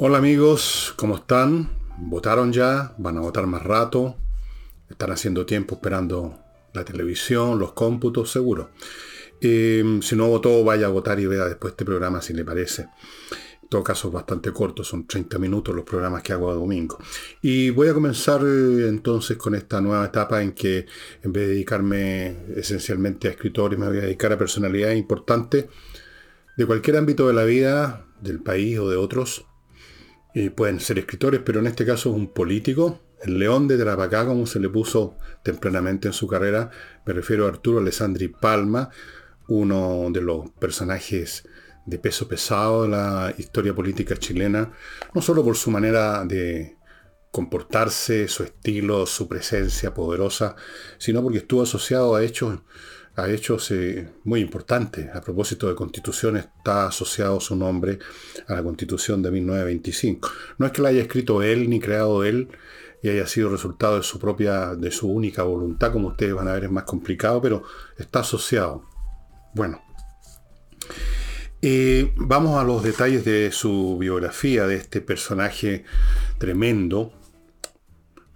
[0.00, 1.70] Hola amigos, ¿cómo están?
[1.98, 2.94] ¿Votaron ya?
[2.98, 4.14] ¿Van a votar más rato?
[4.88, 6.38] ¿Están haciendo tiempo esperando
[6.72, 8.30] la televisión, los cómputos?
[8.30, 8.70] Seguro.
[9.40, 12.82] Eh, si no votó, vaya a votar y vea después este programa si le parece.
[13.60, 16.96] En todo caso es bastante corto, son 30 minutos los programas que hago a domingo.
[17.42, 20.86] Y voy a comenzar eh, entonces con esta nueva etapa en que
[21.24, 25.66] en vez de dedicarme esencialmente a escritores, me voy a dedicar a personalidades importantes
[26.56, 29.47] de cualquier ámbito de la vida, del país o de otros,
[30.54, 34.46] pueden ser escritores, pero en este caso es un político, el león de Tarapacá, como
[34.46, 36.70] se le puso tempranamente en su carrera,
[37.04, 38.90] me refiero a Arturo Alessandri Palma,
[39.48, 41.48] uno de los personajes
[41.86, 44.72] de peso pesado de la historia política chilena,
[45.14, 46.76] no solo por su manera de
[47.30, 50.54] comportarse, su estilo, su presencia poderosa,
[50.98, 52.60] sino porque estuvo asociado a hechos
[53.18, 53.56] ha hecho
[54.24, 57.98] muy importante A propósito de constitución, está asociado su nombre
[58.46, 60.30] a la constitución de 1925.
[60.58, 62.48] No es que la haya escrito él ni creado él
[63.02, 66.52] y haya sido resultado de su propia, de su única voluntad, como ustedes van a
[66.52, 67.64] ver es más complicado, pero
[67.96, 68.84] está asociado.
[69.52, 69.82] Bueno,
[71.60, 75.84] eh, vamos a los detalles de su biografía, de este personaje
[76.38, 77.12] tremendo,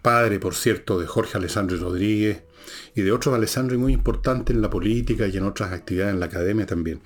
[0.03, 2.43] padre, por cierto, de Jorge Alessandro Rodríguez,
[2.95, 6.27] y de otros Alessandri muy importantes en la política y en otras actividades en la
[6.27, 7.01] academia también.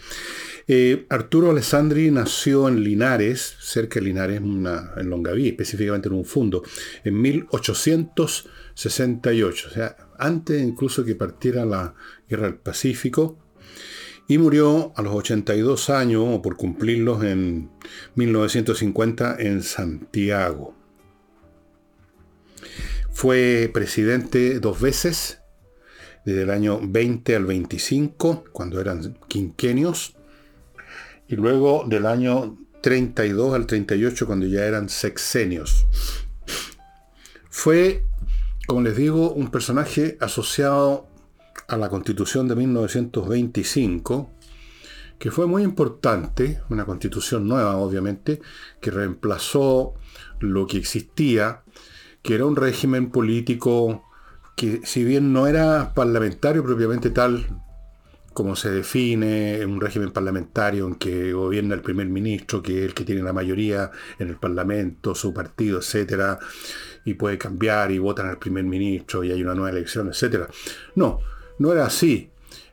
[0.69, 6.65] Eh, Arturo Alessandri nació en Linares, cerca de Linares, en Longaví, específicamente en un fondo,
[7.05, 11.95] en 1868, o sea, antes incluso que partiera la
[12.29, 13.39] Guerra del Pacífico,
[14.29, 17.71] y murió a los 82 años, o por cumplirlos, en
[18.17, 20.75] 1950 en Santiago.
[23.13, 25.39] Fue presidente dos veces
[26.27, 30.17] desde el año 20 al 25, cuando eran quinquenios,
[31.29, 35.87] y luego del año 32 al 38, cuando ya eran sexenios.
[37.49, 38.05] Fue,
[38.67, 41.07] como les digo, un personaje asociado
[41.69, 44.31] a la constitución de 1925,
[45.21, 48.41] que fue muy importante, una constitución nueva obviamente,
[48.81, 49.95] que reemplazó
[50.41, 51.63] lo que existía,
[52.23, 54.06] que era un régimen político
[54.57, 57.47] que si bien no era parlamentario propiamente tal
[58.33, 62.85] como se define en un régimen parlamentario en que gobierna el primer ministro, que es
[62.85, 66.39] el que tiene la mayoría en el parlamento, su partido, etcétera,
[67.07, 70.49] y puede cambiar y votan al primer ministro y hay una nueva elección, etcétera.
[70.97, 71.21] No,
[71.59, 72.31] no era así.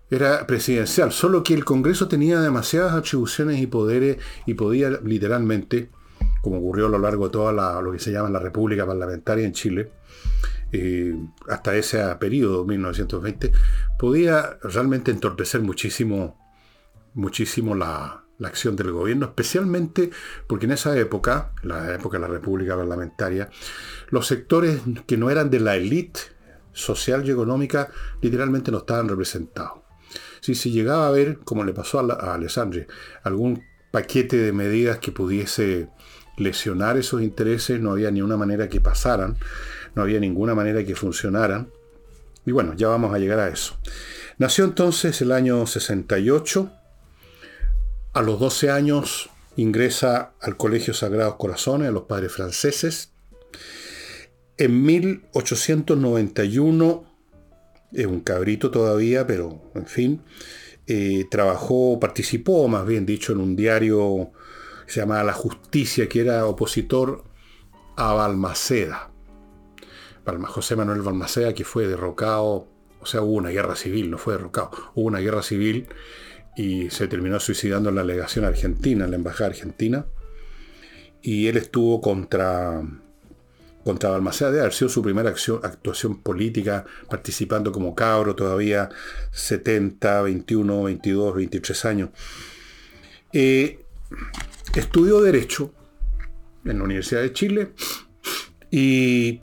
[0.09, 5.89] Era presidencial, solo que el Congreso tenía demasiadas atribuciones y poderes y podía literalmente,
[6.41, 9.53] como ocurrió a lo largo de toda lo que se llama la República Parlamentaria en
[9.53, 9.91] Chile,
[10.75, 11.15] eh,
[11.47, 13.51] hasta ese periodo, 1920,
[13.99, 16.39] podía realmente entorpecer muchísimo,
[17.13, 20.09] muchísimo la, acción del gobierno, especialmente
[20.47, 23.49] porque en esa época, la época de la República Parlamentaria,
[24.09, 26.19] los sectores que no eran de la élite
[26.73, 27.89] social y económica
[28.21, 29.83] literalmente no estaban representados.
[30.41, 32.85] Si se llegaba a ver, como le pasó a, a Alessandri,
[33.23, 35.87] algún paquete de medidas que pudiese
[36.35, 39.37] lesionar esos intereses, no había ni una manera que pasaran
[39.95, 41.69] no había ninguna manera que funcionaran.
[42.45, 43.77] Y bueno, ya vamos a llegar a eso.
[44.37, 46.71] Nació entonces el año 68.
[48.13, 53.11] A los 12 años ingresa al Colegio Sagrados Corazones, a los padres franceses.
[54.57, 57.05] En 1891,
[57.93, 60.21] es un cabrito todavía, pero en fin,
[60.87, 64.31] eh, trabajó, participó, más bien dicho, en un diario
[64.85, 67.23] que se llamaba La Justicia, que era opositor
[67.95, 69.12] a Balmaceda.
[70.25, 72.67] José Manuel Balmaceda, que fue derrocado,
[72.99, 75.87] o sea, hubo una guerra civil, no fue derrocado, hubo una guerra civil
[76.55, 80.05] y se terminó suicidando en la legación argentina, en la embajada argentina,
[81.21, 82.81] y él estuvo contra,
[83.83, 88.89] contra Balmaceda, de haber sido su primera actuación política, participando como cabro todavía,
[89.31, 92.09] 70, 21, 22, 23 años.
[93.31, 93.79] Eh,
[94.75, 95.73] estudió Derecho
[96.65, 97.71] en la Universidad de Chile
[98.69, 99.41] y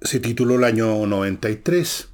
[0.00, 2.08] se tituló el año 93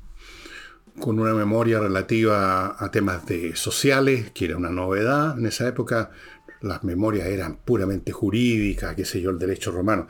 [1.00, 5.38] con una memoria relativa a temas de sociales, que era una novedad.
[5.38, 6.11] En esa época
[6.61, 10.06] las memorias eran puramente jurídicas, qué sé yo, el derecho romano.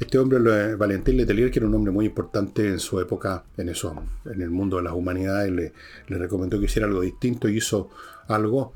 [0.00, 3.94] Este hombre, Valentín Letelier, que era un hombre muy importante en su época, en eso,
[4.24, 5.72] en el mundo de las humanidades, le,
[6.08, 7.90] le recomendó que hiciera algo distinto y hizo
[8.26, 8.74] algo.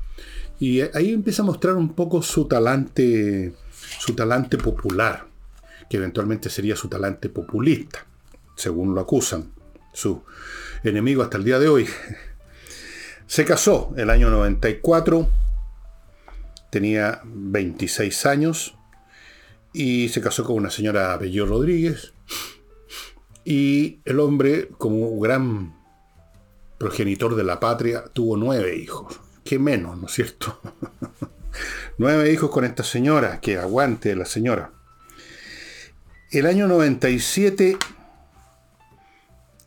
[0.59, 3.53] Y ahí empieza a mostrar un poco su talante,
[3.99, 5.27] su talante popular,
[5.89, 8.05] que eventualmente sería su talante populista
[8.57, 9.53] según lo acusan,
[9.93, 10.23] su
[10.83, 11.87] enemigo hasta el día de hoy.
[13.27, 15.29] Se casó el año 94,
[16.69, 18.75] tenía 26 años
[19.73, 22.13] y se casó con una señora apellido Rodríguez.
[23.45, 25.75] Y el hombre, como gran
[26.77, 29.19] progenitor de la patria, tuvo nueve hijos.
[29.43, 30.59] Qué menos, ¿no es cierto?
[31.97, 34.71] nueve hijos con esta señora, que aguante la señora.
[36.31, 37.77] El año 97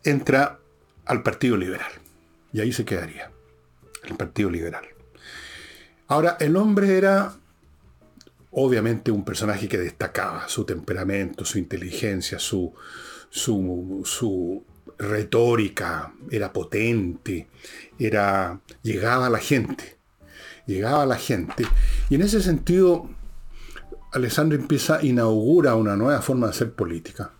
[0.03, 0.59] entra
[1.05, 1.91] al Partido Liberal.
[2.53, 3.31] Y ahí se quedaría,
[4.03, 4.85] el Partido Liberal.
[6.07, 7.33] Ahora, el hombre era
[8.51, 12.73] obviamente un personaje que destacaba su temperamento, su inteligencia, su,
[13.29, 14.65] su,
[14.97, 17.47] retórica, era potente,
[17.97, 19.97] era, llegaba a la gente,
[20.67, 21.65] llegaba a la gente.
[22.09, 23.09] Y en ese sentido,
[24.11, 27.31] Alessandro empieza, inaugura una nueva forma de hacer política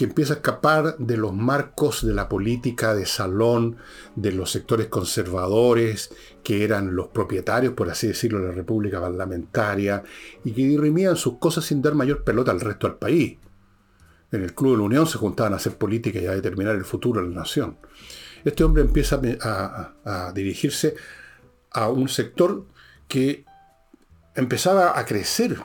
[0.00, 3.76] que empieza a escapar de los marcos de la política de salón,
[4.16, 6.10] de los sectores conservadores,
[6.42, 10.02] que eran los propietarios, por así decirlo, de la República Parlamentaria,
[10.42, 13.36] y que dirimían sus cosas sin dar mayor pelota al resto del país.
[14.32, 16.86] En el Club de la Unión se juntaban a hacer política y a determinar el
[16.86, 17.76] futuro de la nación.
[18.42, 20.94] Este hombre empieza a, dirigirse
[21.72, 22.64] a un sector
[23.06, 23.44] que
[24.34, 25.58] empezaba a crecer.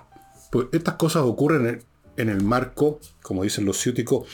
[0.52, 1.86] Pues estas cosas ocurren
[2.18, 4.28] en, el marco, como dicen los ciúticos,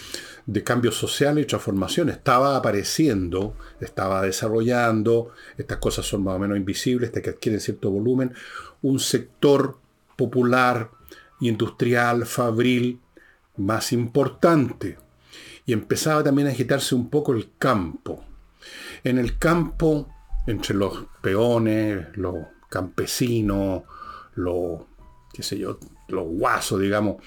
[0.46, 2.10] de cambios sociales y transformación.
[2.10, 7.90] Estaba apareciendo, estaba desarrollando, estas cosas son más o menos invisibles, hasta que adquieren cierto
[7.92, 8.34] volumen,
[8.82, 9.78] un sector
[10.16, 10.92] popular,
[11.40, 13.00] industrial, fabril,
[13.58, 14.98] más importante.
[15.66, 18.24] Y empezaba también a agitarse un poco el campo.
[19.04, 20.10] En el campo,
[20.48, 22.36] entre los peones, los
[22.70, 23.84] campesinos,
[24.36, 24.82] los,
[25.34, 27.18] qué sé yo, los guasos, digamos,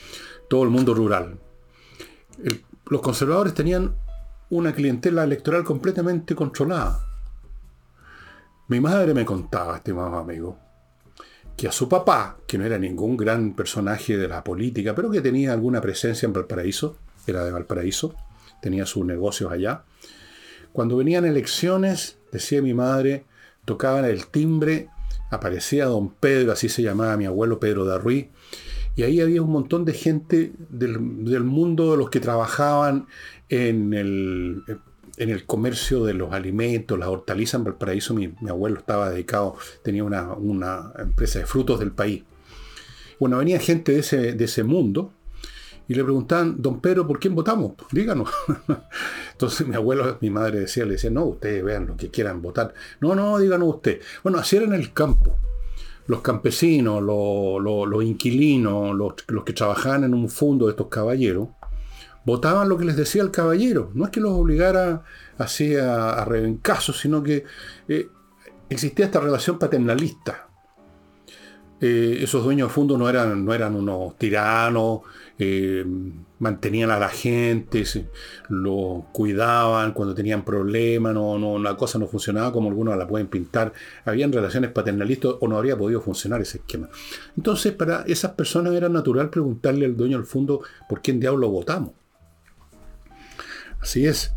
[0.54, 1.36] todo el mundo rural.
[2.86, 3.96] los conservadores tenían
[4.50, 7.04] una clientela electoral completamente controlada.
[8.68, 10.56] Mi madre me contaba, estimado amigo,
[11.56, 15.20] que a su papá, que no era ningún gran personaje de la política, pero que
[15.20, 18.14] tenía alguna presencia en Valparaíso, era de Valparaíso,
[18.62, 19.82] tenía sus negocios allá,
[20.72, 23.24] cuando venían elecciones, decía mi madre,
[23.64, 24.88] tocaban el timbre,
[25.32, 28.28] aparecía don Pedro, así se llamaba mi abuelo Pedro Ruiz,
[28.96, 33.06] y ahí había un montón de gente del, mundo de los que trabajaban
[33.48, 34.62] en el,
[35.16, 38.14] en el comercio de los alimentos, las hortalizas en Valparaíso.
[38.14, 42.22] Mi, mi abuelo estaba dedicado, tenía una, empresa de frutos del país.
[43.18, 45.12] Bueno, venía gente de ese, de ese mundo
[45.88, 47.72] y le preguntaban, don Pedro, ¿por quién votamos?
[47.90, 48.30] Díganos.
[49.32, 52.74] Entonces mi abuelo, mi madre decía, le decía, no, ustedes vean lo que quieran votar.
[53.00, 54.00] No, no, díganos usted.
[54.22, 55.36] Bueno, así era en el campo
[56.06, 61.48] los campesinos, los, inquilinos, los, que trabajaban en un fondo de estos caballeros,
[62.24, 63.90] votaban lo que les decía el caballero.
[63.94, 65.04] No es que los obligara
[65.38, 66.26] así a, a
[66.80, 67.44] sino que
[67.88, 68.08] eh,
[68.68, 70.48] existía esta relación paternalista.
[71.80, 75.00] Eh, esos dueños de fondo no eran, no eran unos tiranos,
[75.38, 75.84] eh,
[76.44, 77.82] mantenían a la gente,
[78.50, 83.28] lo cuidaban cuando tenían problemas, no, no, la cosa no funcionaba como algunos la pueden
[83.28, 83.72] pintar.
[84.04, 86.90] Habían relaciones paternalistas o no habría podido funcionar ese esquema.
[87.34, 91.92] Entonces, para esas personas era natural preguntarle al dueño del fondo por quién diablo votamos.
[93.80, 94.34] Así es.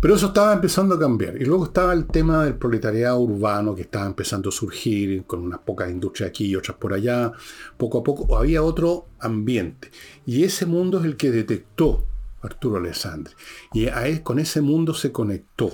[0.00, 1.36] Pero eso estaba empezando a cambiar.
[1.36, 5.60] Y luego estaba el tema del proletariado urbano que estaba empezando a surgir, con unas
[5.60, 7.32] pocas industrias aquí y otras por allá.
[7.76, 9.90] Poco a poco había otro ambiente.
[10.24, 12.06] Y ese mundo es el que detectó
[12.40, 13.34] Arturo Alessandri.
[13.74, 13.88] Y
[14.20, 15.70] con ese mundo se conectó.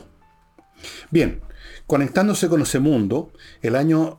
[1.10, 1.40] Bien,
[1.86, 3.30] conectándose con ese mundo,
[3.62, 4.18] el año,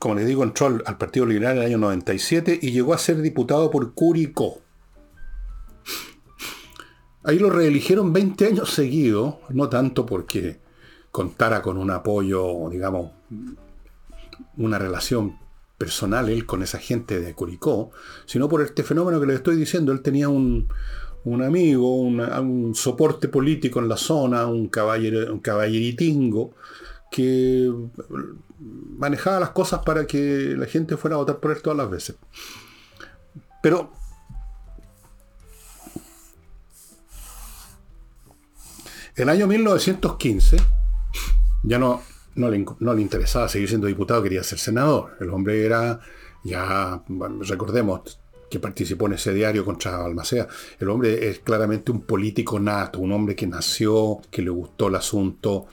[0.00, 3.22] como les digo, entró al Partido Liberal en el año 97 y llegó a ser
[3.22, 4.60] diputado por Curicó.
[7.26, 10.60] Ahí lo reeligieron 20 años seguidos, no tanto porque
[11.10, 13.10] contara con un apoyo, digamos,
[14.56, 15.36] una relación
[15.76, 17.90] personal él con esa gente de Curicó,
[18.26, 19.90] sino por este fenómeno que les estoy diciendo.
[19.90, 20.68] Él tenía un,
[21.42, 26.54] amigo, un soporte político en la zona, un, caballero, un caballeritingo,
[27.10, 27.68] que
[28.98, 32.14] manejaba las cosas para que la gente fuera a votar por él todas las veces.
[33.64, 33.90] Pero
[39.16, 40.58] El año 1915
[41.62, 42.02] ya no,
[42.34, 45.16] no, le, interesaba seguir siendo diputado, quería ser senador.
[45.20, 46.00] El hombre era,
[46.44, 47.02] ya
[47.40, 48.20] recordemos,
[48.50, 50.46] que participó en ese diario contra Balmacea.
[50.78, 54.96] El hombre es claramente un político nato, un hombre que nació, que le gustó el
[54.96, 55.66] asunto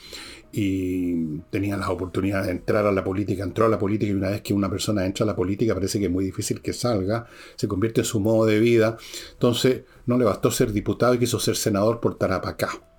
[0.54, 4.30] y tenía las oportunidades de entrar a la política, entró a la política y una
[4.30, 7.28] vez que una persona entra a la política parece que es muy difícil que salga,
[7.58, 8.96] se convierte en su modo de vida.
[9.34, 12.93] Entonces no le bastó ser diputado y quiso ser senador por Tarapacá.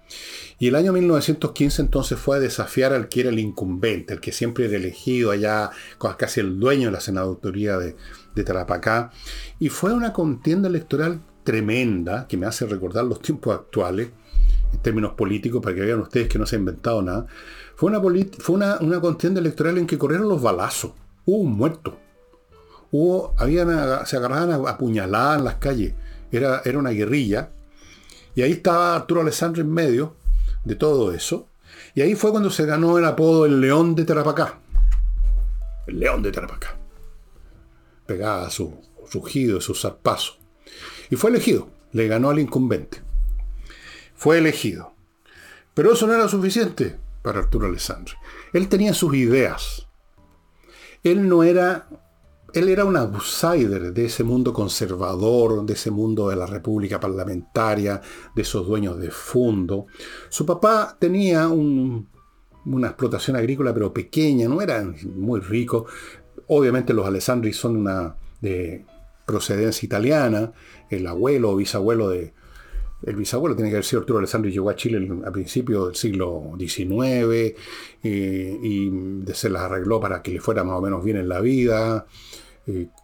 [0.59, 4.33] Y el año 1915 entonces fue a desafiar al que era el incumbente, el que
[4.33, 5.71] siempre era elegido allá,
[6.17, 7.97] casi el dueño de la senaduría de,
[8.45, 9.11] Tarapacá,
[9.59, 14.11] y fue una contienda electoral tremenda, que me hace recordar los tiempos actuales,
[14.73, 17.27] en términos políticos, para que vean ustedes que no se ha inventado nada.
[17.77, 18.01] Fue una,
[18.39, 20.93] fue una, contienda electoral en que corrieron los balazos.
[21.27, 21.99] Hubo un muerto.
[22.91, 23.69] Hubo, habían,
[24.07, 25.95] se agarraban a, puñaladas en las calles.
[26.31, 27.51] Era, era una guerrilla.
[28.35, 30.17] Y ahí estaba Arturo Alessandro en medio
[30.65, 31.49] de todo eso.
[31.95, 34.59] Y ahí fue cuando se ganó el apodo el León de Tarapacá.
[35.87, 36.77] El León de Tarapacá.
[38.07, 38.81] Pegaba su
[39.13, 40.39] rugido, su zarpazo.
[41.11, 41.69] Y fue elegido.
[41.93, 43.03] Le ganó al incumbente.
[44.15, 44.93] Fue elegido.
[45.75, 48.15] Pero eso no era suficiente para Arturo Alessandri.
[48.53, 49.87] Él tenía sus ideas.
[51.03, 51.89] Él no era
[52.55, 58.01] él era un outsider de ese mundo conservador, de ese mundo de la república parlamentaria,
[58.35, 59.87] de esos dueños de fondo.
[60.29, 65.87] Su papá tenía una explotación agrícola, pero pequeña, no era muy rico.
[66.47, 68.87] Obviamente los Alessandri son una de
[69.27, 70.53] procedencia italiana,
[70.91, 72.35] el abuelo o bisabuelo de...
[73.03, 76.53] El bisabuelo tiene que haber sido Arturo Alessandri, llegó a Chile a principios del siglo
[76.59, 77.55] XIX
[78.03, 78.91] eh, y
[79.35, 82.07] se las arregló para que le fuera más o menos bien en la vida.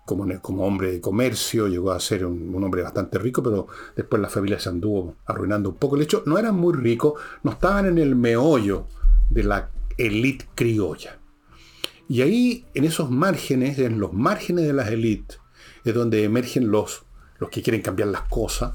[0.07, 4.31] Como, como, hombre de comercio, llegó a ser un, hombre bastante rico, pero después la
[4.31, 5.97] familia se anduvo arruinando un poco.
[5.97, 8.87] El hecho, no eran muy ricos, no estaban en el meollo
[9.29, 11.19] de la élite criolla.
[12.09, 15.41] Y ahí, en esos márgenes, en los márgenes de las élites,
[15.85, 17.05] es donde emergen los,
[17.39, 18.73] los que quieren cambiar las cosas.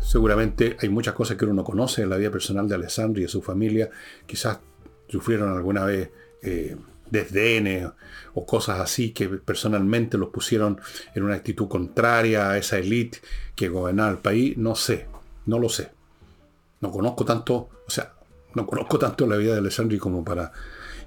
[0.00, 3.24] Seguramente hay muchas cosas que uno no conoce en la vida personal de Alessandro y
[3.24, 3.90] de su familia.
[4.26, 4.60] Quizás
[5.08, 6.10] sufrieron alguna vez
[6.42, 6.76] eh,
[7.14, 7.88] desdenes
[8.34, 10.80] o cosas así que personalmente los pusieron
[11.14, 13.20] en una actitud contraria a esa élite
[13.54, 14.56] que gobernaba el país.
[14.58, 15.06] No sé,
[15.46, 15.92] no lo sé.
[16.80, 17.54] No conozco tanto,
[17.86, 18.12] o sea,
[18.54, 20.52] no conozco tanto la vida de Alessandri como para...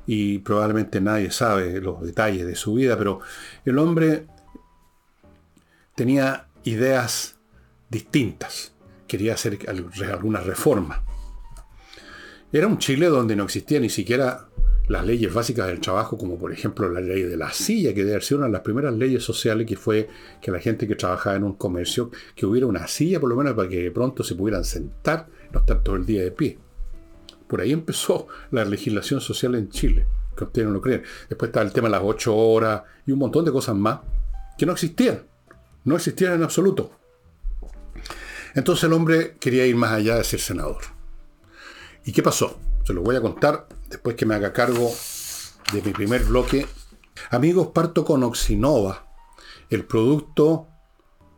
[0.10, 3.20] Y probablemente nadie sabe los detalles de su vida, pero
[3.66, 4.26] el hombre
[5.96, 7.36] tenía ideas
[7.90, 8.74] distintas.
[9.06, 9.60] Quería hacer
[10.10, 11.04] alguna reforma.
[12.54, 14.48] Era un Chile donde no existía ni siquiera
[14.88, 18.22] las leyes básicas del trabajo, como por ejemplo la ley de la silla, que debe
[18.22, 20.08] ser una de las primeras leyes sociales, que fue
[20.42, 23.54] que la gente que trabajaba en un comercio, que hubiera una silla por lo menos
[23.54, 26.58] para que de pronto se pudieran sentar, no estar todo el día de pie.
[27.48, 31.04] Por ahí empezó la legislación social en Chile, que ustedes no lo creen.
[31.30, 34.00] Después está el tema de las ocho horas y un montón de cosas más
[34.58, 35.24] que no existían.
[35.84, 36.92] No existían en absoluto.
[38.54, 40.82] Entonces el hombre quería ir más allá de ser senador.
[42.06, 42.60] ¿Y qué pasó?
[42.84, 44.92] Se lo voy a contar después que me haga cargo
[45.74, 46.66] de mi primer bloque.
[47.30, 49.08] Amigos, parto con Oxinova,
[49.70, 50.68] el producto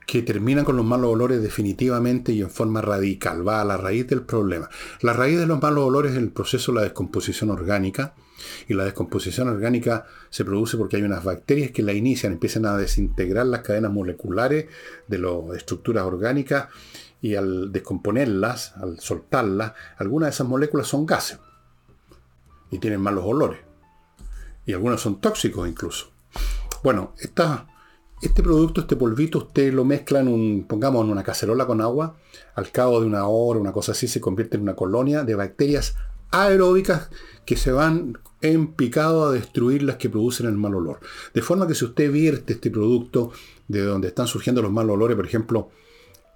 [0.05, 4.07] que termina con los malos olores definitivamente y en forma radical, va a la raíz
[4.07, 4.67] del problema.
[5.01, 8.15] La raíz de los malos olores es el proceso de la descomposición orgánica,
[8.67, 12.75] y la descomposición orgánica se produce porque hay unas bacterias que la inician, empiezan a
[12.75, 14.65] desintegrar las cadenas moleculares
[15.07, 16.69] de las estructuras orgánicas,
[17.21, 21.37] y al descomponerlas, al soltarlas, algunas de esas moléculas son gases
[22.71, 23.59] y tienen malos olores.
[24.65, 26.11] Y algunos son tóxicos incluso.
[26.83, 27.13] Bueno,
[28.21, 32.15] este producto, este polvito, usted lo mezcla en un, pongamos en una cacerola con agua,
[32.55, 35.95] al cabo de una hora, una cosa así, se convierte en una colonia de bacterias
[36.31, 37.09] aeróbicas
[37.45, 40.99] que se van en picado a destruir las que producen el mal olor.
[41.33, 43.31] De forma que si usted vierte este producto
[43.67, 45.69] de donde están surgiendo los malos olores, por ejemplo,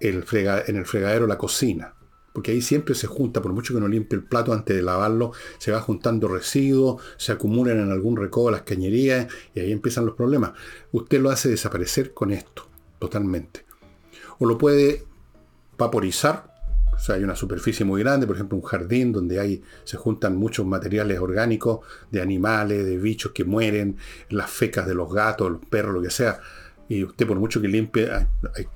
[0.00, 1.94] el en el fregadero la cocina,
[2.34, 5.32] porque ahí siempre se junta, por mucho que no limpie el plato antes de lavarlo,
[5.58, 10.16] se va juntando residuos, se acumulan en algún recodo las cañerías y ahí empiezan los
[10.16, 10.50] problemas.
[10.90, 13.64] Usted lo hace desaparecer con esto, totalmente.
[14.40, 15.04] O lo puede
[15.78, 16.52] vaporizar,
[16.92, 20.36] o sea, hay una superficie muy grande, por ejemplo, un jardín donde hay, se juntan
[20.36, 23.96] muchos materiales orgánicos de animales, de bichos que mueren,
[24.28, 26.40] las fecas de los gatos, los perros, lo que sea.
[26.88, 28.66] Y usted, por mucho que limpie, hay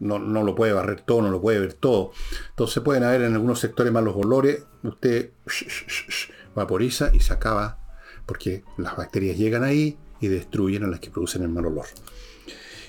[0.00, 2.12] no, lo puede barrer todo, no lo puede ver todo.
[2.50, 5.30] Entonces pueden haber en algunos sectores malos olores, usted
[6.54, 7.78] vaporiza y se acaba,
[8.26, 11.86] porque las bacterias llegan ahí y destruyen a las que producen el mal olor.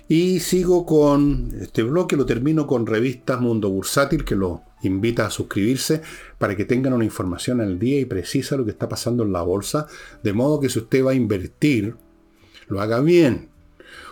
[0.10, 5.30] Y sigo con este bloque, lo termino con revistas Mundo Bursátil, que lo invita a
[5.30, 6.02] suscribirse
[6.38, 9.42] para que tengan una información al día y precisa lo que está pasando en la
[9.42, 9.88] bolsa,
[10.24, 11.96] de modo que si usted va a invertir,
[12.68, 13.50] lo haga bien,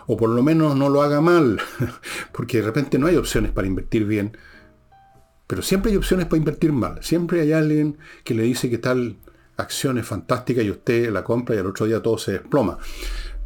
[0.08, 1.60] o por lo menos no lo haga mal,
[2.32, 4.38] porque de repente no hay opciones para invertir bien,
[5.48, 7.03] pero siempre hay opciones para invertir mal.
[7.03, 9.17] Siempre hay alguien que le dice que tal
[9.58, 12.77] acción es fantástica y usted la compra y al otro día todo se desploma.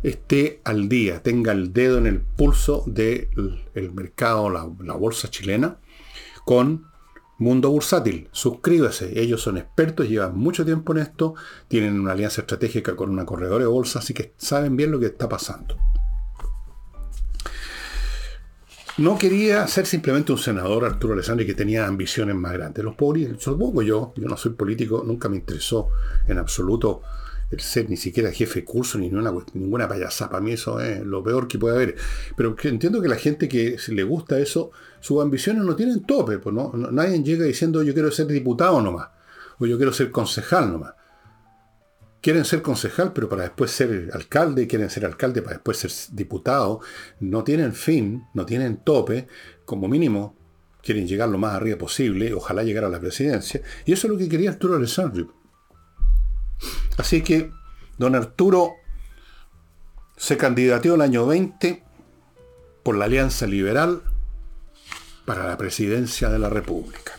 [0.01, 3.27] Esté al día, tenga el dedo en el pulso del
[3.93, 5.77] mercado, la, la bolsa chilena,
[6.45, 6.88] con
[7.38, 8.29] Mundo Bursátil.
[8.31, 9.19] Suscríbase.
[9.19, 11.36] Ellos son expertos, llevan mucho tiempo en esto,
[11.67, 15.07] tienen una alianza estratégica con una corredora de bolsa, así que saben bien lo que
[15.07, 15.77] está pasando.
[19.00, 22.84] No quería ser simplemente un senador, Arturo Alessandri, que tenía ambiciones más grandes.
[22.84, 25.89] Los pobres, supongo yo, yo no soy político, nunca me interesó
[26.27, 27.01] en absoluto
[27.50, 30.32] el ser ni siquiera jefe de curso ni ninguna, ninguna payasada.
[30.32, 31.96] Para mí eso es lo peor que puede haber.
[32.36, 36.38] Pero entiendo que la gente que le gusta eso, sus ambiciones no tienen tope.
[36.38, 39.10] Pues no, nadie llega diciendo yo quiero ser diputado nomás.
[39.58, 40.94] O yo quiero ser concejal nomás
[42.22, 46.82] quieren ser concejal, pero para después ser alcalde, quieren ser alcalde para después ser diputado,
[47.20, 49.28] no tienen fin, no tienen tope,
[49.66, 50.36] como mínimo
[50.82, 54.20] quieren llegar lo más arriba posible, ojalá llegar a la presidencia, y eso es lo
[54.20, 55.28] que quería Arturo Alessandri.
[56.98, 57.52] Así que
[57.98, 58.74] don Arturo
[60.18, 61.84] se candidateó el año 20
[62.84, 64.02] por la Alianza Liberal
[65.26, 67.14] para la presidencia de la República.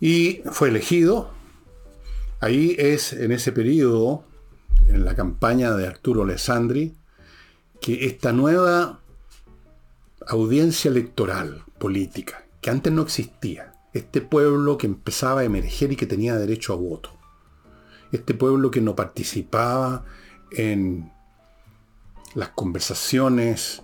[0.00, 1.35] Y fue elegido
[2.46, 4.22] Ahí es en ese periodo,
[4.86, 6.94] en la campaña de Arturo Alessandri,
[7.80, 9.00] que esta nueva
[10.28, 16.06] audiencia electoral política, que antes no existía, este pueblo que empezaba a emerger y que
[16.06, 17.10] tenía derecho a voto,
[18.12, 20.04] este pueblo que no participaba
[20.52, 21.10] en
[22.36, 23.82] las conversaciones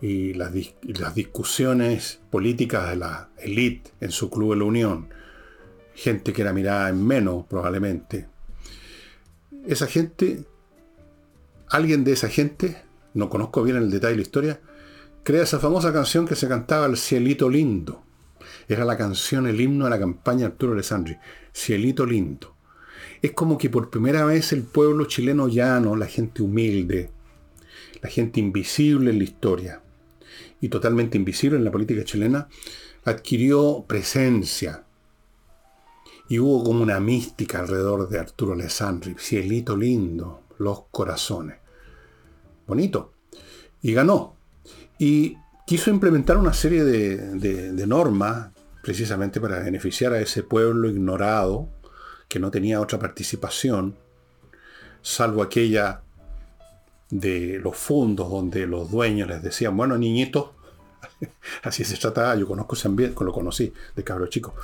[0.00, 5.08] y las, las discusiones políticas de la élite en su club de la Unión,
[5.96, 8.28] gente que era mirada en menos probablemente.
[9.66, 10.44] Esa gente,
[11.68, 12.76] alguien de esa gente,
[13.14, 14.60] no conozco bien el detalle de la historia,
[15.24, 18.04] crea esa famosa canción que se cantaba El Cielito Lindo.
[18.68, 21.16] Era la canción, el himno de la campaña Arturo Alessandri.
[21.52, 22.54] Cielito Lindo.
[23.22, 27.10] Es como que por primera vez el pueblo chileno llano, la gente humilde,
[28.02, 29.82] la gente invisible en la historia
[30.60, 32.48] y totalmente invisible en la política chilena,
[33.04, 34.85] adquirió presencia,
[36.28, 41.58] y hubo como una mística alrededor de Arturo Alessandri, cielito lindo, los corazones.
[42.66, 43.12] Bonito.
[43.82, 44.34] Y ganó.
[44.98, 48.50] Y quiso implementar una serie de, normas
[48.82, 51.68] precisamente para beneficiar a ese pueblo ignorado
[52.28, 53.96] que no tenía otra participación,
[55.02, 56.02] salvo aquella
[57.10, 60.50] de los fondos donde los dueños les decían, bueno, niñitos,
[61.62, 64.54] así se trataba, yo conozco ambiente, lo conocí de cabro chico.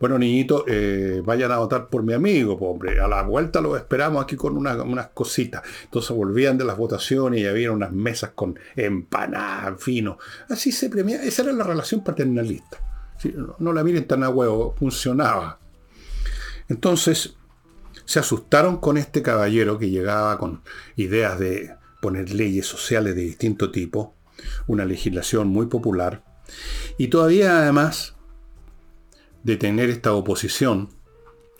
[0.00, 3.00] Bueno, niñito, eh, vayan a votar por mi amigo, hombre.
[3.00, 5.62] A la vuelta lo esperamos aquí con unas cositas.
[5.84, 10.18] Entonces volvían de las votaciones y había unas mesas con empanadas, vino.
[10.48, 11.22] Así se premiaba.
[11.24, 12.78] Esa era la relación paternalista.
[13.58, 15.58] No, la miren tan a huevo, funcionaba.
[16.68, 17.36] Entonces,
[18.04, 20.62] se asustaron con este caballero que llegaba con
[20.96, 24.13] ideas de poner leyes sociales de distinto tipo,
[24.66, 26.24] una legislación muy popular,
[26.98, 28.14] y todavía además
[29.42, 30.88] de tener esta oposición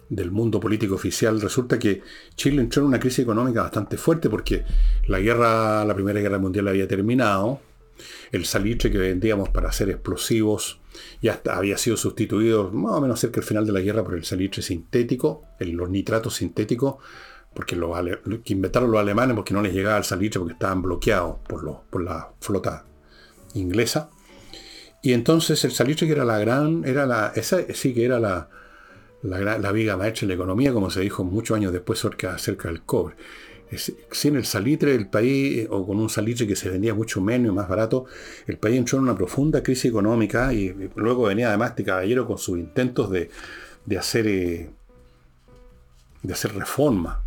[0.09, 2.03] del mundo político oficial, resulta que
[2.35, 4.65] Chile entró en una crisis económica bastante fuerte porque
[5.07, 7.61] la guerra, la Primera Guerra Mundial había terminado,
[8.33, 10.81] el salitre que vendíamos para hacer explosivos
[11.23, 14.25] ya había sido sustituido más o menos cerca del final de la guerra por el
[14.25, 16.97] salitre sintético, los nitratos sintéticos,
[17.55, 17.77] porque
[18.53, 22.85] inventaron los alemanes porque no les llegaba el salitre porque estaban bloqueados por, la flota
[23.55, 24.11] inglesa.
[25.03, 28.49] Y entonces el salitre que era la gran, era la, esa sí que era la,
[29.25, 33.17] la, viga maestra en la economía, como se dijo muchos años después acerca, del cobre.
[34.11, 37.55] sin el salitre, el país, o con un salitre que se vendía mucho menos y
[37.55, 38.07] más barato,
[38.47, 42.39] el país entró en una profunda crisis económica y luego venía además este caballero con
[42.39, 43.31] sus intentos de,
[43.99, 44.71] hacer, eh,
[46.23, 47.24] de hacer reforma.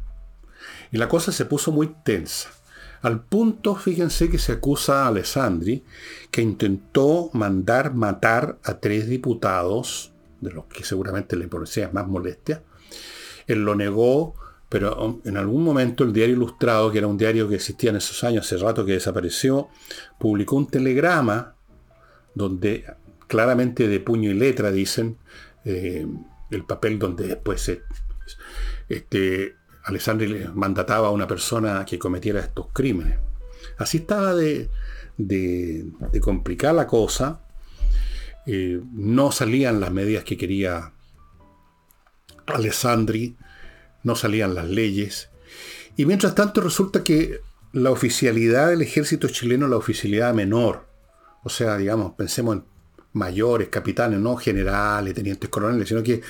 [0.91, 2.49] Y la cosa se puso muy tensa.
[3.01, 5.83] Al punto, fíjense que se acusa a Alessandri
[6.31, 12.63] que intentó mandar matar a tres diputados, de los que seguramente le parecía más molestia.
[13.45, 14.35] Él lo negó,
[14.69, 17.97] pero um, en algún momento el diario Ilustrado, que era un diario que existía en
[17.97, 19.69] esos años, hace rato que desapareció,
[20.19, 21.55] publicó un telegrama
[22.33, 22.85] donde
[23.27, 25.17] claramente de puño y letra dicen
[25.65, 26.05] eh,
[26.51, 27.81] el papel donde después se,
[28.89, 29.55] este,
[29.87, 33.17] Alessandri le mandataba a una persona que cometiera estos crímenes.
[33.77, 34.69] Así estaba de,
[35.17, 35.89] de,
[36.21, 37.39] complicar la cosa.
[38.45, 40.91] Eh, no salían las medidas que quería
[42.47, 43.37] Alessandri,
[44.03, 45.29] no salían las leyes.
[45.95, 47.39] Y mientras tanto resulta que
[47.71, 50.85] la oficialidad del ejército chileno, la oficialidad menor,
[51.43, 52.65] o sea, digamos, pensemos en
[53.13, 56.21] mayores, capitanes, no generales, tenientes coroneles, sino que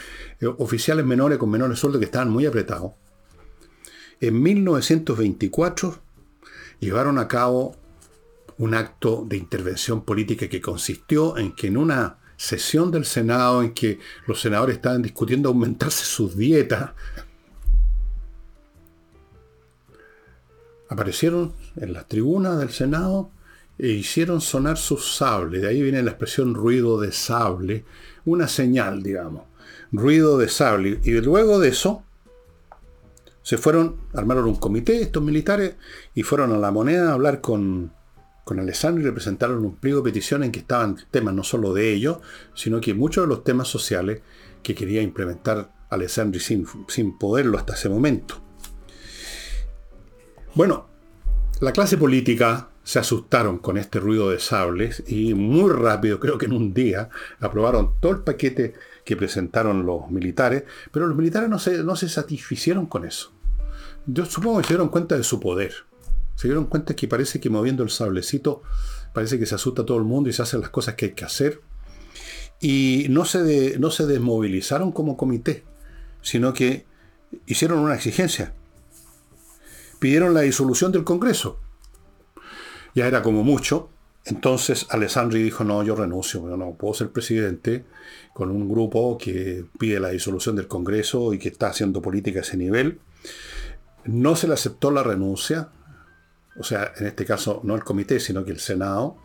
[0.41, 2.93] eh, oficiales menores con menores sueldos que estaban muy apretados,
[4.19, 5.99] en 1924
[6.79, 7.75] llevaron a cabo
[8.57, 13.73] un acto de intervención política que consistió en que en una sesión del Senado en
[13.73, 16.91] que los senadores estaban discutiendo aumentarse sus dietas,
[20.89, 23.31] aparecieron en las tribunas del Senado
[23.77, 25.61] e hicieron sonar sus sables.
[25.61, 27.85] De ahí viene la expresión ruido de sable,
[28.25, 29.43] una señal, digamos.
[29.91, 30.99] Ruido de sable.
[31.03, 32.03] Y luego de eso,
[33.47, 35.75] se fueron, armaron un comité, estos militares,
[36.13, 37.93] y fueron a la moneda a hablar con,
[38.43, 41.93] con Alessandro y representaron un pliego de petición en que estaban temas no solo de
[41.93, 42.17] ellos,
[42.55, 44.19] sino que muchos de los temas sociales
[44.63, 48.35] que quería implementar Alessandri sin, sin poderlo hasta ese momento.
[50.53, 50.89] Bueno,
[51.61, 56.47] la clase política se asustaron con este ruido de sables y muy rápido, creo que
[56.47, 57.07] en un día,
[57.39, 58.73] aprobaron todo el paquete
[59.05, 63.36] que presentaron los militares, pero los militares no se, no se satisficieron con eso.
[64.07, 65.73] Yo supongo que se dieron cuenta de su poder.
[66.35, 68.61] Se dieron cuenta que parece que moviendo el sablecito,
[69.13, 71.25] parece que se asusta todo el mundo y se hacen las cosas que hay que
[71.25, 71.61] hacer.
[72.61, 75.65] Y no se, no se desmovilizaron como comité,
[76.21, 76.85] sino que
[77.45, 78.53] hicieron una exigencia.
[79.99, 81.59] Pidieron la disolución del Congreso.
[82.95, 83.89] Ya era como mucho.
[84.23, 87.85] Entonces Alessandri dijo, no, yo renuncio, no puedo ser presidente
[88.33, 92.41] con un grupo que pide la disolución del Congreso y que está haciendo política a
[92.43, 92.99] ese nivel.
[94.07, 95.69] No se le aceptó la renuncia,
[96.57, 99.17] o sea, en este caso no el comité, sino que el Senado.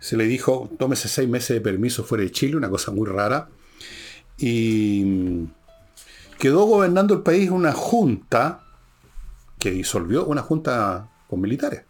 [0.00, 3.48] Se le dijo, tómese seis meses de permiso fuera de Chile, una cosa muy rara.
[4.38, 5.46] Y
[6.38, 8.64] quedó gobernando el país una junta
[9.58, 11.84] que disolvió, una junta con militares.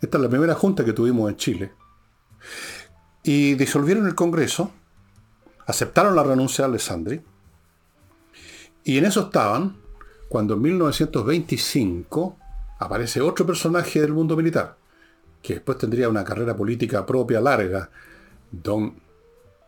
[0.00, 1.72] Esta es la primera junta que tuvimos en Chile.
[3.22, 4.70] Y disolvieron el Congreso,
[5.66, 7.22] aceptaron la renuncia de Alessandri,
[8.84, 9.76] y en eso estaban
[10.28, 12.36] cuando en 1925
[12.78, 14.76] aparece otro personaje del mundo militar,
[15.42, 17.90] que después tendría una carrera política propia larga,
[18.50, 18.94] don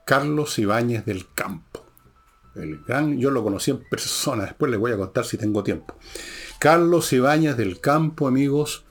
[0.04, 1.84] Carlos Ibáñez del Campo.
[2.54, 5.94] El gran, yo lo conocí en persona, después les voy a contar si tengo tiempo.
[6.58, 8.84] Carlos Ibáñez del Campo, amigos,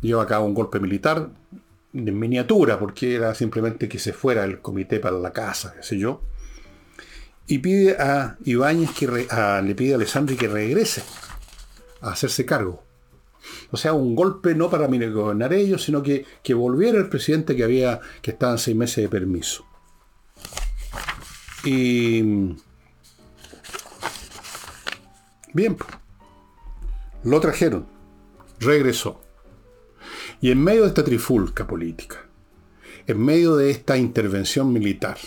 [0.00, 1.30] lleva a cabo un golpe militar
[1.92, 5.98] en miniatura, porque era simplemente que se fuera el comité para la casa, qué sé
[5.98, 6.22] yo.
[7.50, 11.02] Y pide a Ibáñez que le pide a Alessandri que regrese
[12.00, 12.84] a hacerse cargo.
[13.72, 17.64] O sea, un golpe no para gobernar ellos, sino que, que volviera el presidente que
[17.64, 19.66] había, que estaba en seis meses de permiso.
[21.64, 22.22] Y
[25.52, 25.76] bien,
[27.24, 27.88] lo trajeron,
[28.60, 29.20] regresó.
[30.40, 32.28] Y en medio de esta trifulca política,
[33.08, 35.18] en medio de esta intervención militar,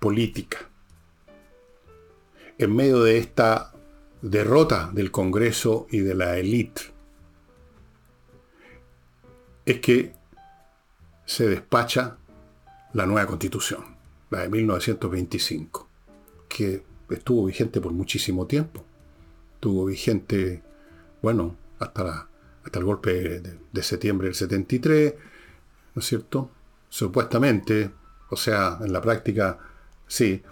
[0.00, 0.58] política,
[2.58, 3.72] en medio de esta
[4.22, 6.82] derrota del Congreso y de la élite,
[9.64, 10.12] es que
[11.24, 12.18] se despacha
[12.92, 13.84] la nueva constitución,
[14.30, 15.88] la de 1925,
[16.48, 18.84] que estuvo vigente por muchísimo tiempo.
[19.54, 20.62] Estuvo vigente,
[21.22, 22.30] bueno, hasta la
[22.64, 25.14] hasta el golpe de, septiembre del 73,
[25.94, 26.50] ¿no es cierto?
[26.88, 27.90] Supuestamente,
[28.28, 29.58] o sea, en la práctica,
[30.10, 30.42] sí.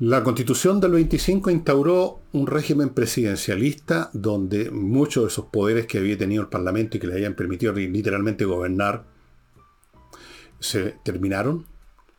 [0.00, 6.18] La constitución del 25 instauró un régimen presidencialista donde muchos de esos poderes que había
[6.18, 9.04] tenido el Parlamento y que le habían permitido literalmente gobernar
[10.60, 11.66] se terminaron.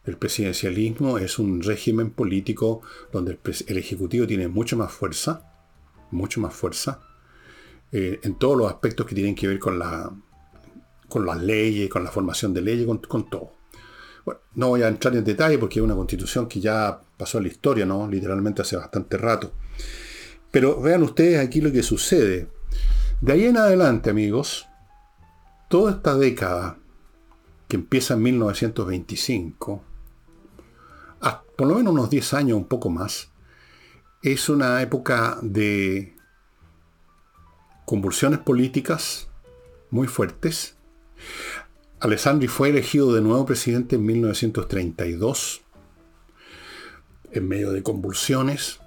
[0.06, 2.82] El presidencialismo es un régimen político
[3.12, 5.52] donde el Ejecutivo tiene mucho más fuerza,
[6.12, 7.02] mucho más fuerza,
[7.92, 10.12] eh, en todos los aspectos que tienen que ver con, la,
[11.08, 13.57] con las leyes, con la formación de leyes, con, todo.
[14.28, 17.42] Bueno, no voy a entrar en detalle porque es una constitución que ya pasó a
[17.42, 18.10] la historia, ¿no?
[18.10, 19.54] Literalmente hace bastante rato.
[20.52, 22.50] Pero vean ustedes aquí lo que sucede.
[23.22, 24.68] De ahí en adelante, amigos,
[25.70, 26.78] toda esta década
[27.70, 29.84] que empieza en 1925,
[31.58, 33.32] por lo menos unos 10 años, un poco más,
[34.22, 36.18] es una época de
[37.86, 39.30] convulsiones políticas
[39.90, 40.76] muy fuertes.
[42.00, 45.62] Alessandri fue elegido de nuevo presidente en 1932,
[47.32, 48.80] en medio de convulsiones.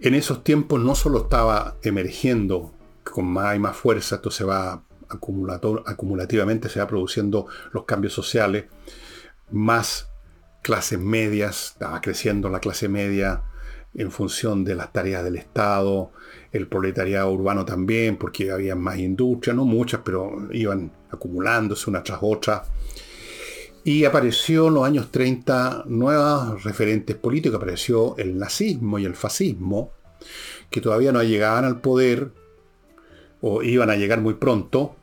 [0.00, 4.84] En esos tiempos no solo estaba emergiendo con más y más fuerza, esto se va
[5.08, 8.66] acumulativamente, se va produciendo los cambios sociales,
[9.50, 10.08] más
[10.62, 13.42] clases medias, estaba creciendo la clase media
[13.94, 16.12] en función de las tareas del Estado,
[16.52, 22.18] el proletariado urbano también, porque había más industria, no muchas, pero iban acumulándose una tras
[22.22, 22.64] otra.
[23.84, 29.92] Y apareció en los años 30 nuevos referentes políticos, apareció el nazismo y el fascismo,
[30.70, 32.32] que todavía no llegaban al poder,
[33.40, 34.96] o iban a llegar muy pronto.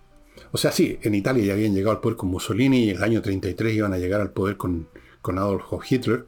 [0.51, 3.03] O sea, sí, en Italia ya habían llegado al poder con Mussolini y en el
[3.03, 4.88] año 33 iban a llegar al poder con,
[5.21, 6.25] con Adolf Hitler.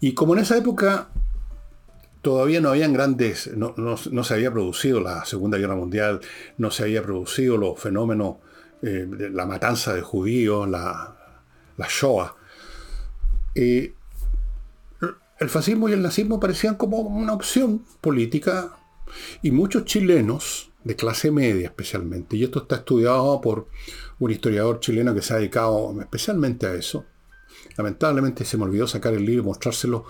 [0.00, 1.10] Y como en esa época
[2.22, 6.20] todavía no habían grandes, no, se había producido la Segunda Guerra Mundial,
[6.56, 8.36] no se había producido los fenómenos,
[8.82, 11.16] eh, de la matanza de judíos, la,
[11.76, 12.34] la Shoah.
[13.54, 13.94] el
[15.48, 18.76] fascismo y el nazismo parecían como una opción política
[19.42, 23.68] y muchos chilenos, de clase media especialmente, y esto está estudiado por
[24.18, 27.04] un historiador chileno que se ha dedicado especialmente a eso,
[27.76, 30.06] lamentablemente se me olvidó sacar el libro y mostrárselo,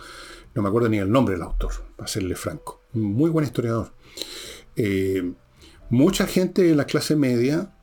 [0.55, 2.83] no me acuerdo ni el nombre del autor, para serle franco.
[2.93, 3.93] Muy buen historiador.
[4.77, 5.33] Eh,
[5.91, 7.75] mucha gente de la clase media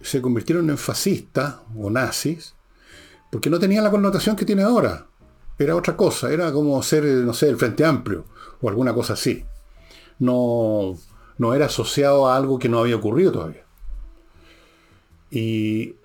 [0.00, 2.54] se convirtieron en fascistas o nazis
[3.30, 5.06] porque no tenían la connotación que tiene ahora.
[5.58, 8.24] Era otra cosa, era como ser, no sé, el Frente Amplio
[8.60, 9.44] o alguna cosa así.
[10.18, 10.96] No,
[11.38, 13.64] no era asociado a algo que no había ocurrido todavía.
[15.30, 15.96] Y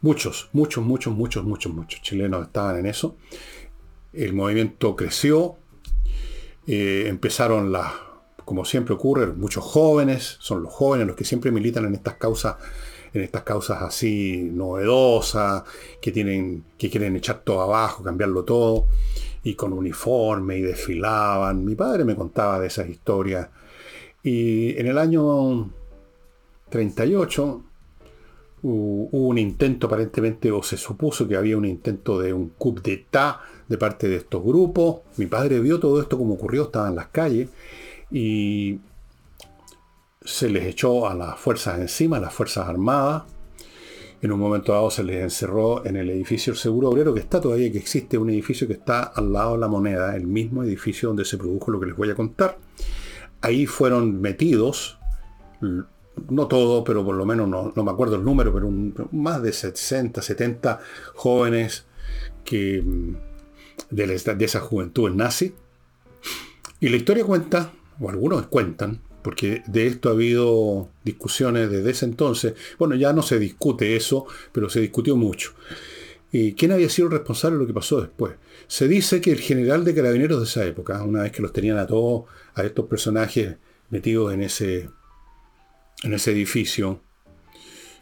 [0.00, 3.16] muchos, muchos, muchos, muchos, muchos, muchos chilenos estaban en eso
[4.12, 5.56] el movimiento creció,
[6.66, 7.92] eh, empezaron las,
[8.44, 12.56] como siempre ocurre, muchos jóvenes, son los jóvenes los que siempre militan en estas causas,
[13.14, 15.64] en estas causas así novedosas,
[16.00, 18.86] que tienen, que quieren echar todo abajo, cambiarlo todo,
[19.42, 21.64] y con uniforme y desfilaban.
[21.64, 23.48] Mi padre me contaba de esas historias.
[24.22, 25.70] Y en el año
[26.68, 27.62] 38
[28.62, 33.40] hubo un intento aparentemente, o se supuso que había un intento de un coup d'etat
[33.72, 35.00] de parte de estos grupos.
[35.16, 37.48] Mi padre vio todo esto como ocurrió, estaba en las calles
[38.10, 38.78] y
[40.22, 43.24] se les echó a las fuerzas encima, a las fuerzas armadas.
[44.20, 47.72] En un momento dado se les encerró en el edificio Seguro Obrero, que está todavía,
[47.72, 51.24] que existe un edificio que está al lado de la moneda, el mismo edificio donde
[51.24, 52.58] se produjo lo que les voy a contar.
[53.40, 54.98] Ahí fueron metidos,
[56.28, 58.70] no todo, pero por lo menos no, me acuerdo el número, pero
[59.12, 60.78] más de 60, 70
[61.14, 61.86] jóvenes
[62.44, 62.84] que
[63.92, 65.54] de, esa juventud nazi.
[66.80, 72.06] Y la historia cuenta, o algunos cuentan, porque de esto ha habido discusiones desde ese
[72.06, 72.54] entonces.
[72.78, 75.52] Bueno, ya no se discute eso, pero se discutió mucho.
[76.32, 78.34] ¿Y quién había sido responsable de lo que pasó después?
[78.66, 81.78] Se dice que el general de carabineros de esa época, una vez que los tenían
[81.78, 82.24] a todos,
[82.54, 83.56] a estos personajes
[83.90, 84.88] metidos en ese,
[86.02, 87.00] en ese edificio,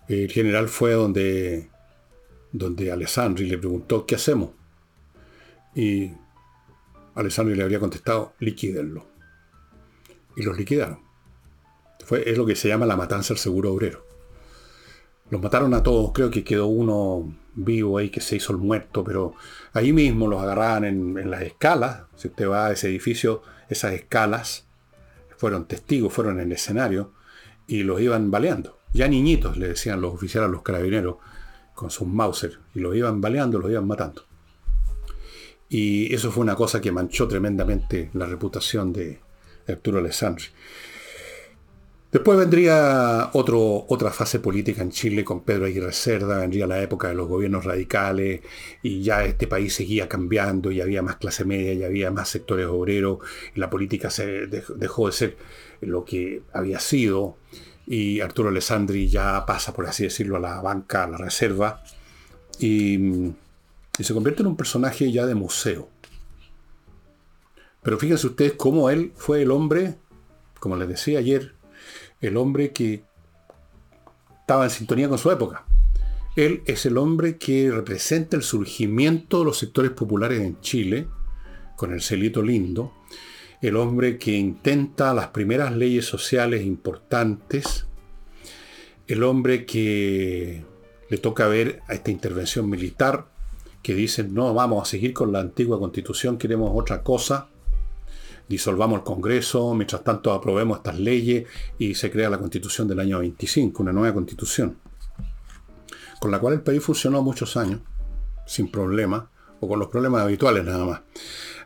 [0.09, 1.69] el general fue donde,
[2.53, 4.51] donde Alessandri le preguntó, ¿qué hacemos?
[5.75, 6.13] Y
[7.15, 9.07] Alessandro le habría contestado, liquídenlo.
[10.37, 11.01] Y los liquidaron.
[12.05, 14.05] Fue, es lo que se llama la matanza del seguro obrero.
[15.31, 19.05] Los mataron a todos, creo que quedó uno vivo ahí que se hizo el muerto,
[19.05, 19.35] pero
[19.73, 22.03] ahí mismo los agarraban en, las escalas.
[22.17, 24.67] Si usted va a ese edificio, esas escalas
[25.37, 27.13] fueron testigos, fueron en el escenario
[27.67, 28.79] y los iban baleando.
[28.93, 31.17] Ya niñitos, le decían los oficiales a los carabineros
[31.75, 34.25] con sus Mauser, y los iban baleando, los iban matando.
[35.71, 39.21] Y eso fue una cosa que manchó tremendamente la reputación de
[39.69, 40.47] Arturo Alessandri.
[42.13, 47.07] Después vendría otro, otra fase política en Chile con Pedro Aguirre Cerda, vendría la época
[47.07, 48.41] de los gobiernos radicales
[48.83, 52.67] y ya este país seguía cambiando y había más clase media y había más sectores
[52.67, 53.19] obreros
[53.55, 55.37] y la política se dejó de ser
[55.83, 57.37] lo que había sido
[57.87, 61.85] y Arturo Alessandri ya pasa, por así decirlo, a la banca, a la reserva
[62.59, 63.31] y
[64.01, 65.91] y se convierte en un personaje ya de museo.
[67.83, 69.97] Pero fíjense ustedes cómo él fue el hombre,
[70.59, 71.55] como les decía ayer,
[72.23, 73.05] el hombre que
[74.41, 75.67] estaba en sintonía con su época.
[76.35, 81.07] Él es el hombre que representa el surgimiento de los sectores populares en Chile,
[81.77, 82.95] con el celito lindo,
[83.61, 87.87] el hombre que intenta las primeras leyes sociales importantes,
[89.07, 90.65] el hombre que
[91.11, 93.30] le toca ver a esta intervención militar,
[93.83, 97.49] que dicen, no, vamos a seguir con la antigua constitución, queremos otra cosa,
[98.49, 101.47] disolvamos el Congreso, mientras tanto aprobemos estas leyes
[101.79, 104.77] y se crea la constitución del año 25, una nueva constitución,
[106.21, 107.81] con la cual el país funcionó muchos años,
[108.47, 109.25] sin problemas,
[109.61, 111.01] o con los problemas habituales nada más.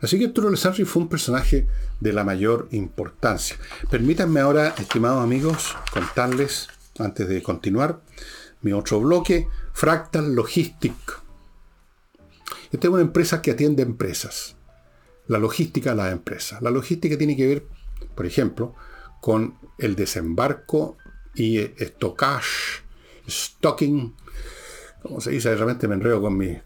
[0.01, 1.67] Así que Arturo Alessandri fue un personaje
[1.99, 3.57] de la mayor importancia.
[3.89, 6.67] Permítanme ahora, estimados amigos, contarles,
[6.99, 8.01] antes de continuar,
[8.61, 11.24] mi otro bloque, Fractal Logistic
[12.75, 14.55] esta es una empresa que atiende empresas.
[15.27, 16.61] La logística de las empresas.
[16.61, 17.65] La logística tiene que ver,
[18.13, 18.75] por ejemplo,
[19.21, 20.97] con el desembarco
[21.33, 22.83] y estocage,
[23.27, 24.13] stocking.
[25.01, 26.57] Como se dice, de repente me enredo con mi.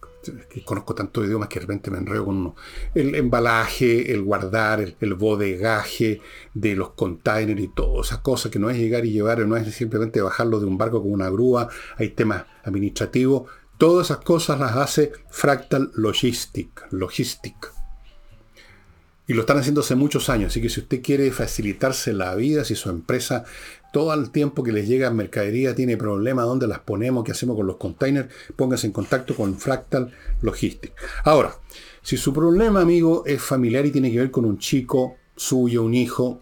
[0.66, 2.56] conozco tantos idiomas que de repente me enredo con uno.
[2.94, 6.22] El embalaje, el guardar, el bodegaje
[6.54, 9.74] de los containers y todas esas cosas que no es llegar y llevar, no es
[9.74, 11.70] simplemente bajarlo de un barco con una grúa.
[11.98, 16.86] Hay temas administrativos Todas esas cosas las hace Fractal Logistic.
[16.92, 17.72] Logistic.
[19.26, 22.66] Y lo están haciendo hace muchos años, así que si usted quiere facilitarse la vida,
[22.66, 23.46] si su empresa
[23.94, 27.68] todo el tiempo que les llega mercadería tiene problemas, dónde las ponemos, qué hacemos con
[27.68, 30.12] los containers, póngase en contacto con Fractal
[30.42, 30.96] Logistics.
[31.24, 31.56] Ahora,
[32.02, 35.94] si su problema, amigo, es familiar y tiene que ver con un chico suyo, un
[35.94, 36.42] hijo,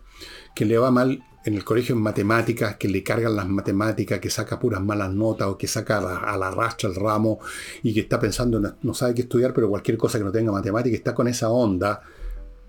[0.55, 4.29] que le va mal en el colegio en matemáticas, que le cargan las matemáticas, que
[4.29, 7.39] saca puras malas notas o que saca a la, racha el ramo
[7.83, 10.51] y que está pensando, no, no sabe qué estudiar, pero cualquier cosa que no tenga
[10.51, 12.01] matemática, está con esa onda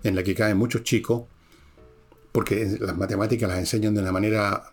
[0.01, 1.23] en la que caen muchos chicos,
[2.31, 4.71] porque las matemáticas las enseñan de una manera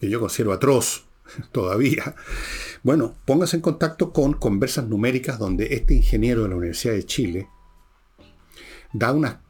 [0.00, 1.04] que yo considero atroz
[1.52, 2.16] todavía.
[2.82, 7.48] Bueno, póngase en contacto con Conversas Numéricas, donde este ingeniero de la Universidad de Chile
[8.92, 9.40] da una,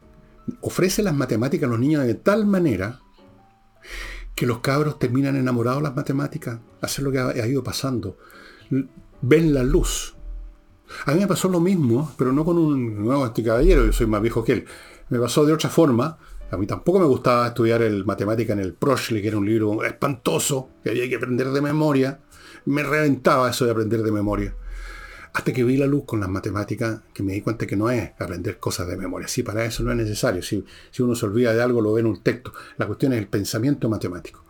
[0.61, 2.99] ofrece las matemáticas a los niños de tal manera
[4.35, 6.59] que los cabros terminan enamorados de las matemáticas.
[6.81, 8.17] Hacer lo que ha, ido pasando.
[9.21, 10.15] Ven la luz.
[11.05, 14.07] A mí me pasó lo mismo, pero no con un nuevo este caballero, yo soy
[14.07, 14.65] más viejo que él.
[15.09, 16.17] Me pasó de otra forma.
[16.51, 19.83] A mí tampoco me gustaba estudiar el matemática en el Prochley, que era un libro
[19.83, 22.19] espantoso, que había que aprender de memoria.
[22.65, 24.55] Me reventaba eso de aprender de memoria.
[25.33, 28.11] Hasta que vi la luz con las matemáticas, que me di cuenta que no es
[28.19, 29.27] aprender cosas de memoria.
[29.27, 30.43] Sí, para eso no es necesario.
[30.43, 30.63] Si,
[30.99, 32.53] uno se olvida de algo, lo ve en un texto.
[32.77, 34.43] La cuestión es el pensamiento matemático.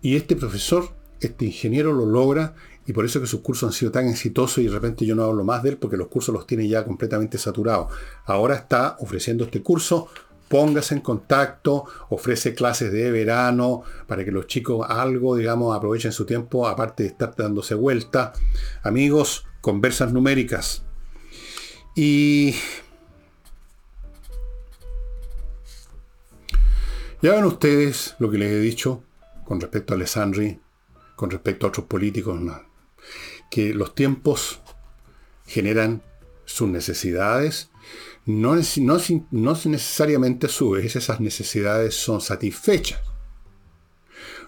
[0.00, 0.90] Y este profesor,
[1.20, 2.54] este ingeniero lo logra
[2.86, 5.24] y por eso que sus cursos han sido tan exitosos y de repente yo no
[5.24, 7.92] hablo más de él porque los cursos los tiene ya completamente saturados.
[8.26, 10.08] Ahora está ofreciendo este curso,
[10.48, 16.24] póngase en contacto, ofrece clases de verano para que los chicos algo, digamos, aprovechen su
[16.24, 18.32] tiempo, aparte de estar dándose vuelta.
[18.82, 20.84] Amigos, conversas numéricas.
[21.94, 22.54] Y
[27.22, 29.02] ya ven ustedes lo que les he dicho
[29.44, 30.60] con respecto a Alessandri,
[31.16, 32.38] con respecto a otros políticos
[33.50, 34.60] que los tiempos
[35.46, 36.02] generan
[36.44, 37.70] sus necesidades,
[38.26, 43.00] no, necesariamente a su vez esas necesidades son satisfechas.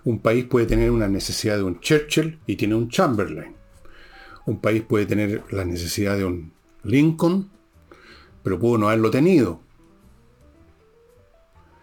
[0.04, 3.54] Un país puede tener una necesidad de un Churchill y tiene un Chamberlain.
[4.46, 7.50] Un país puede tener la necesidad de un Lincoln,
[8.42, 9.60] pero pudo no haberlo tenido.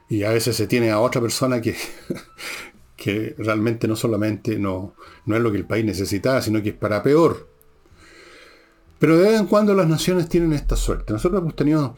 [0.09, 1.77] Y a veces se tiene a otra persona que,
[2.97, 6.75] que realmente no solamente no, no es lo que el país necesitaba, sino que es
[6.75, 7.54] para peor.
[9.05, 11.13] Pero de vez en cuando las naciones tienen esta suerte.
[11.13, 11.95] Nosotros hemos tenido,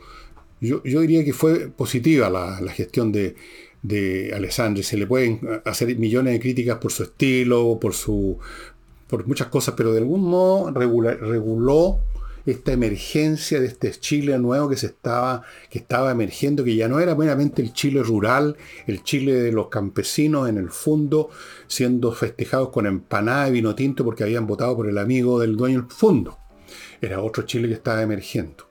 [0.60, 3.38] yo, diría que fue positiva la, gestión de,
[3.82, 4.84] de Alessandri.
[4.84, 7.94] Se le pueden hacer millones de críticas por su estilo, por,
[9.08, 12.02] por muchas cosas, pero de algún modo reguló
[12.46, 17.00] esta emergencia de este Chile nuevo que se estaba, que estaba emergiendo, que ya no
[17.00, 21.30] era meramente el Chile rural, el Chile de los campesinos en el fondo,
[21.68, 25.84] siendo festejados con empanada y vino tinto porque habían votado por el amigo del dueño
[25.84, 26.38] del fondo.
[27.02, 28.70] Era otro Chile que estaba emergiendo.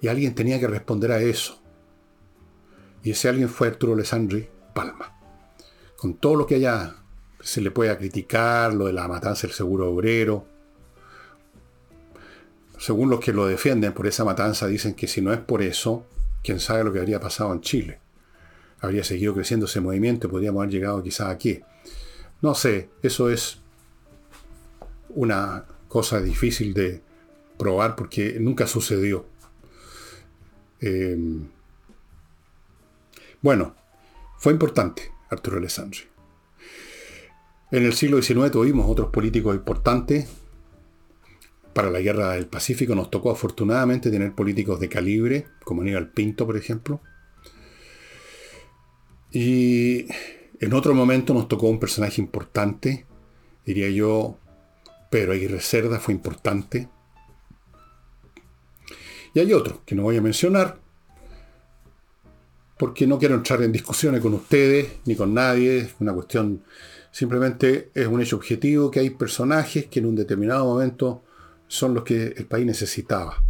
[0.00, 1.60] Y alguien tenía que responder a eso.
[3.02, 5.18] Y ese alguien fue Arturo Alessandri Palma.
[5.96, 6.96] Con todo lo que allá
[7.40, 10.46] se le pueda criticar, lo de la matanza del seguro obrero,
[12.78, 16.06] según los que lo defienden por esa matanza, dicen que si no es por eso,
[16.42, 18.00] quién sabe lo que habría pasado en Chile.
[18.80, 21.62] Habría seguido creciendo ese movimiento podríamos haber llegado quizás aquí.
[22.42, 23.58] No sé, eso es
[25.10, 27.03] una cosa difícil de
[27.64, 29.24] probar porque nunca sucedió.
[30.80, 31.16] Eh,
[33.40, 33.74] bueno,
[34.36, 36.00] fue importante Arturo Alessandri.
[37.70, 40.28] En el siglo XIX tuvimos otros políticos importantes
[41.72, 46.46] para la guerra del Pacífico nos tocó afortunadamente tener políticos de calibre, como Aníbal Pinto,
[46.46, 47.00] por ejemplo.
[49.32, 50.06] Y
[50.60, 53.06] en otro momento nos tocó un personaje importante,
[53.64, 54.38] diría yo,
[55.10, 56.88] Pedro Aguirre Cerda fue importante.
[59.34, 60.78] Y hay otro que no voy a mencionar,
[62.78, 66.62] porque no quiero entrar en discusiones con ustedes ni con nadie, es una cuestión,
[67.10, 71.24] simplemente es un hecho objetivo que hay personajes que en un determinado momento
[71.66, 73.42] son los que el país necesitaba.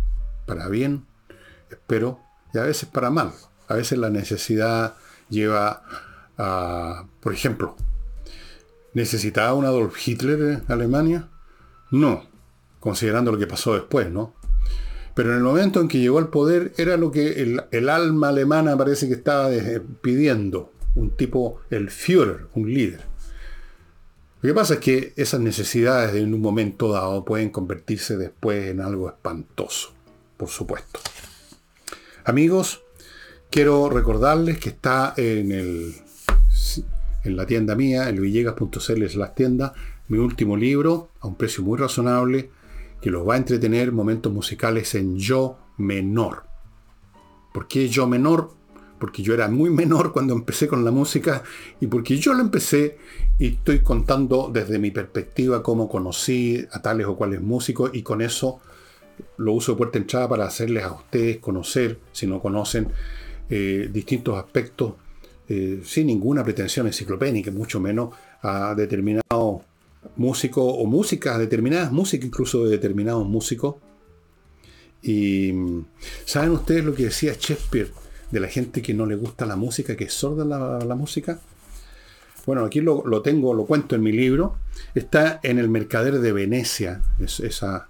[0.46, 1.04] Para bien,
[1.70, 2.20] espero,
[2.52, 3.32] y a veces para mal.
[3.68, 4.94] A veces la necesidad
[5.28, 5.82] lleva
[6.38, 7.76] a, por ejemplo,
[8.94, 11.28] ¿necesitaba un Adolf Hitler en Alemania?
[11.90, 12.24] No,
[12.80, 14.34] considerando lo que pasó después, ¿no?
[15.14, 18.76] Pero en el momento en que llegó al poder era lo que el, alma alemana
[18.76, 19.50] parece que estaba
[20.02, 20.72] pidiendo.
[20.96, 23.00] Un tipo, el Führer, un líder.
[24.40, 28.80] Lo que pasa es que esas necesidades en un momento dado pueden convertirse después en
[28.80, 29.92] algo espantoso,
[30.36, 31.00] por supuesto.
[32.24, 32.82] Amigos,
[33.50, 35.94] quiero recordarles que está en, el,
[37.24, 39.72] en la tienda mía, el villegas.cl es la tienda,
[40.08, 42.50] mi último libro, a un precio muy razonable,
[43.04, 46.44] que los va a entretener momentos musicales en yo menor.
[47.52, 48.52] ¿Por qué yo menor?
[48.98, 51.42] Porque yo era muy menor cuando empecé con la música
[51.82, 52.96] y porque yo lo empecé
[53.38, 58.22] y estoy contando desde mi perspectiva cómo conocí a tales o cuales músicos y con
[58.22, 58.60] eso
[59.36, 62.88] lo uso de puerta entrada para hacerles a ustedes conocer, si no conocen,
[63.50, 64.94] eh, distintos aspectos
[65.46, 69.60] eh, sin ninguna pretensión enciclopédica, mucho menos a determinados
[70.16, 73.76] músicos o músicas, determinadas músicas incluso de determinados músicos.
[75.02, 75.52] Y
[76.24, 77.90] ¿saben ustedes lo que decía Shakespeare
[78.30, 81.40] de la gente que no le gusta la música, que es sorda la, música?
[82.46, 84.56] Bueno, aquí lo, tengo, lo cuento en mi libro.
[84.94, 87.88] Está en El Mercader de Venecia, es, esa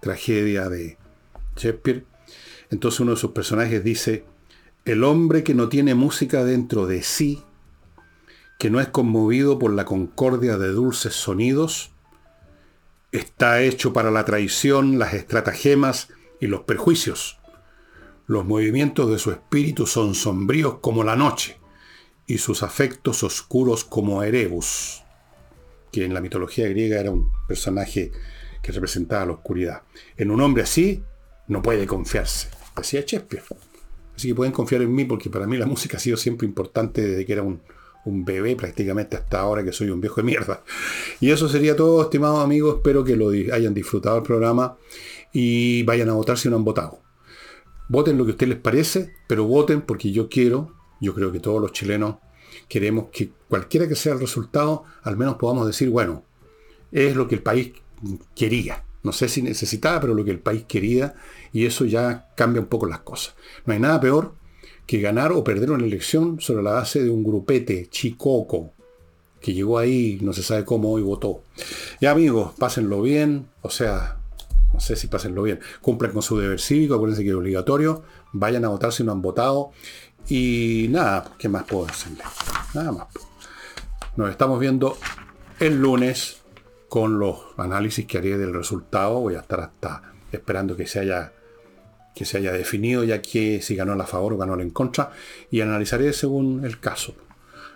[0.00, 0.96] tragedia de
[1.56, 2.04] Shakespeare.
[2.70, 4.24] Entonces uno de sus personajes dice,
[4.84, 7.42] el hombre que no tiene música dentro de sí,
[8.60, 11.92] que no es conmovido por la concordia de dulces sonidos,
[13.10, 16.08] está hecho para la traición, las estratagemas
[16.42, 17.38] y los perjuicios.
[18.26, 21.58] Los movimientos de su espíritu son sombríos como la noche
[22.26, 25.04] y sus afectos oscuros como Erebus,
[25.90, 28.12] que en la mitología griega era un personaje
[28.62, 29.84] que representaba la oscuridad.
[30.18, 31.02] En un hombre así
[31.48, 33.42] no puede confiarse, decía Shakespeare.
[34.14, 37.00] Así que pueden confiar en mí porque para mí la música ha sido siempre importante
[37.00, 37.62] desde que era un,
[38.04, 40.62] bebé prácticamente hasta ahora que soy un viejo de mierda.
[41.20, 42.76] Y eso sería todo, estimados amigos.
[42.76, 44.76] Espero que lo hayan disfrutado el programa
[45.32, 47.00] y vayan a votar si no han votado.
[47.88, 51.40] Voten lo que a ustedes les parece, pero voten porque yo quiero, yo creo que
[51.40, 52.16] todos los chilenos
[52.68, 56.24] queremos que cualquiera que sea el resultado, al menos podamos decir, bueno,
[56.92, 57.72] es lo que el país
[58.34, 58.84] quería.
[59.02, 61.14] No sé si necesitaba, pero lo que el país quería,
[61.52, 63.34] y eso ya cambia un poco las cosas.
[63.64, 64.34] No hay nada peor
[64.90, 68.72] que ganar o perder una elección sobre la base de un grupete chicoco
[69.40, 71.44] que llegó ahí, no se sabe cómo, y votó.
[72.00, 74.16] Ya amigos, pásenlo bien, o sea,
[74.74, 78.64] no sé si pásenlo bien, cumplan con su deber cívico, acuérdense que es obligatorio, vayan
[78.64, 79.70] a votar si no han votado,
[80.28, 82.24] y nada, ¿qué más puedo decirle?
[82.74, 83.06] Nada más.
[84.16, 84.98] Nos estamos viendo
[85.60, 86.40] el lunes
[86.88, 89.20] con los análisis que haré del resultado.
[89.20, 91.32] Voy a estar hasta esperando que se haya
[92.14, 95.12] que se haya definido ya que si ganó la favor o ganó la en contra
[95.50, 97.14] y analizaré según el caso.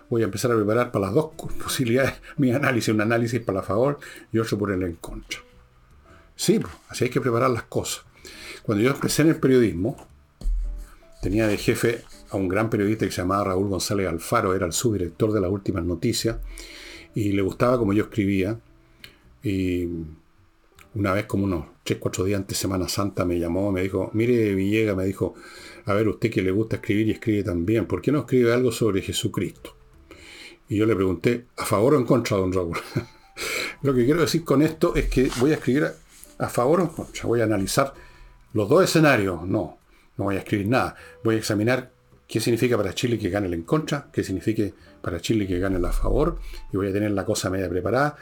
[0.09, 1.31] Voy a empezar a preparar para las dos
[1.63, 3.99] posibilidades mi análisis, un análisis para la favor
[4.31, 5.39] y otro por el en contra.
[6.35, 8.03] Sí, pues, así hay que preparar las cosas.
[8.63, 9.95] Cuando yo empecé en el periodismo,
[11.21, 14.73] tenía de jefe a un gran periodista que se llamaba Raúl González Alfaro, era el
[14.73, 16.37] subdirector de las últimas noticias,
[17.13, 18.59] y le gustaba como yo escribía,
[19.43, 19.87] y
[20.95, 24.55] una vez, como unos 3, 4 días antes Semana Santa, me llamó, me dijo, mire
[24.55, 25.35] Villega, me dijo,
[25.85, 28.71] a ver, usted que le gusta escribir y escribe también, ¿por qué no escribe algo
[28.71, 29.75] sobre Jesucristo?
[30.67, 32.77] Y yo le pregunté, ¿a favor o en contra, don Raúl?
[33.83, 35.91] Lo que quiero decir con esto es que voy a escribir
[36.39, 37.93] a, favor o en contra, voy a analizar
[38.53, 39.77] los dos escenarios, no,
[40.17, 41.91] no voy a escribir nada, voy a examinar
[42.27, 44.63] qué significa para Chile que gane el en contra, qué significa
[45.01, 46.39] para Chile que gane el a favor,
[46.73, 48.15] y voy a tener la cosa media preparada,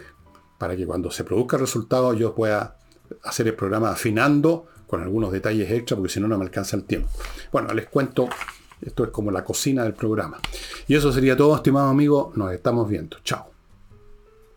[0.58, 2.78] para que cuando se produzca el resultado yo pueda
[3.24, 6.84] hacer el programa afinando con algunos detalles extra, porque si no, no me alcanza el
[6.84, 7.10] tiempo.
[7.51, 8.30] Bueno, les cuento,
[8.82, 10.39] esto es como la cocina del programa.
[10.88, 13.18] Y eso sería todo, estimado amigo, nos estamos viendo.
[13.24, 13.53] Chao.